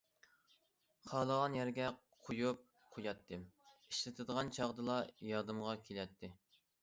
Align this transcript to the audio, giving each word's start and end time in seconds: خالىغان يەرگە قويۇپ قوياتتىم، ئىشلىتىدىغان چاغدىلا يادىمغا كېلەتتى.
خالىغان 1.09 1.57
يەرگە 1.57 1.89
قويۇپ 2.29 2.63
قوياتتىم، 2.97 3.45
ئىشلىتىدىغان 3.91 4.51
چاغدىلا 4.57 4.97
يادىمغا 5.33 5.77
كېلەتتى. 5.89 6.33